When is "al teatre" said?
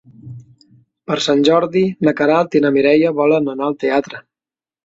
3.71-4.25